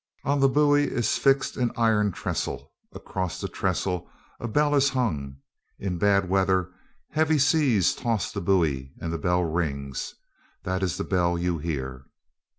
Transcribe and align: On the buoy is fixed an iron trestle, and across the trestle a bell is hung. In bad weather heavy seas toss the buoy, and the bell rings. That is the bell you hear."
On 0.23 0.39
the 0.39 0.49
buoy 0.49 0.85
is 0.85 1.19
fixed 1.19 1.57
an 1.57 1.71
iron 1.77 2.11
trestle, 2.11 2.71
and 2.91 2.97
across 2.99 3.39
the 3.39 3.47
trestle 3.47 4.09
a 4.39 4.47
bell 4.47 4.73
is 4.73 4.89
hung. 4.89 5.37
In 5.77 5.99
bad 5.99 6.27
weather 6.27 6.71
heavy 7.11 7.37
seas 7.37 7.93
toss 7.93 8.31
the 8.31 8.41
buoy, 8.41 8.93
and 8.99 9.13
the 9.13 9.19
bell 9.19 9.43
rings. 9.43 10.15
That 10.63 10.81
is 10.81 10.97
the 10.97 11.03
bell 11.03 11.37
you 11.37 11.59
hear." 11.59 12.07